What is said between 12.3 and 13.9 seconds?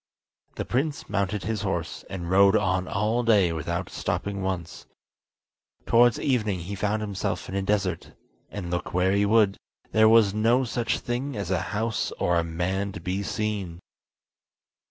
a man to be seen.